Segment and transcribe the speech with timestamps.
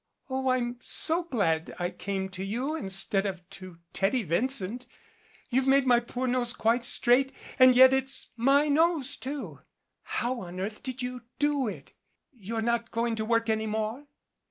[0.31, 4.87] Oh, I'm so glad I came to you instead of to Teddy Vincent.
[5.51, 9.59] You've made my poor nose quite straight and yet it's my nose, too.
[10.01, 11.93] How on earth did you do it?
[12.33, 14.07] You're not going to work any more